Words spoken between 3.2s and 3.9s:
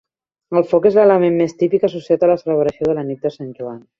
de Sant Joan.